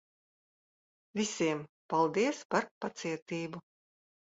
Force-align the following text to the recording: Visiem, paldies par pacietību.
Visiem, 1.21 1.63
paldies 1.95 2.43
par 2.55 2.67
pacietību. 2.83 3.67